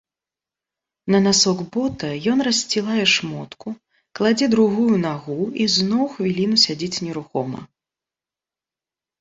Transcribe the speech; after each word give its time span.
На 1.15 1.19
насок 1.25 1.59
бота 1.75 2.09
ён 2.31 2.39
рассцілае 2.47 3.05
шмотку, 3.15 3.73
кладзе 4.21 4.47
другую 4.55 4.95
нагу 5.05 5.39
і 5.65 5.69
зноў 5.75 6.03
хвіліну 6.15 6.57
сядзіць 6.67 7.01
нерухома. 7.09 7.61